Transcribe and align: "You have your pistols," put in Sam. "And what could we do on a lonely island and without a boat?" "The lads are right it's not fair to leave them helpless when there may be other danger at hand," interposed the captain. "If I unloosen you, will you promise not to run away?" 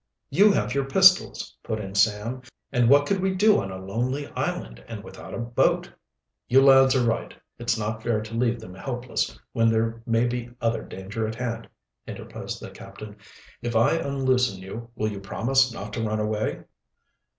"You 0.31 0.51
have 0.53 0.73
your 0.73 0.85
pistols," 0.85 1.55
put 1.61 1.79
in 1.79 1.93
Sam. 1.93 2.41
"And 2.71 2.89
what 2.89 3.05
could 3.05 3.19
we 3.19 3.35
do 3.35 3.61
on 3.61 3.69
a 3.69 3.77
lonely 3.77 4.25
island 4.29 4.83
and 4.87 5.03
without 5.03 5.35
a 5.35 5.37
boat?" 5.37 5.91
"The 6.49 6.57
lads 6.59 6.95
are 6.95 7.05
right 7.05 7.35
it's 7.59 7.77
not 7.77 8.01
fair 8.01 8.19
to 8.19 8.33
leave 8.33 8.59
them 8.59 8.73
helpless 8.73 9.37
when 9.53 9.69
there 9.69 10.01
may 10.07 10.25
be 10.25 10.49
other 10.59 10.81
danger 10.81 11.27
at 11.27 11.35
hand," 11.35 11.69
interposed 12.07 12.59
the 12.59 12.71
captain. 12.71 13.15
"If 13.61 13.75
I 13.75 13.91
unloosen 13.91 14.57
you, 14.59 14.89
will 14.95 15.11
you 15.11 15.19
promise 15.19 15.71
not 15.71 15.93
to 15.93 16.03
run 16.03 16.19
away?" 16.19 16.63